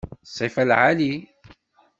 D 0.23 0.25
ssifa 0.29 0.63
lɛali. 0.69 1.13